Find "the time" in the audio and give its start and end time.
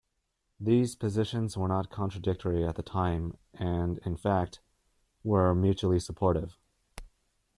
2.73-3.37